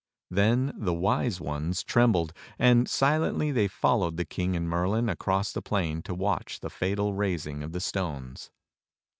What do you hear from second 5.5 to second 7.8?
the plain to watch the fatal raising of